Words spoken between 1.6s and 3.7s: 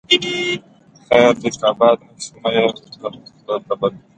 آباد نه شوم، مه مې کړې په خوله د